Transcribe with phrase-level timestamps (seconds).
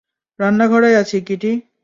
[0.39, 1.51] রান্নাঘরেই আছে, কিটি!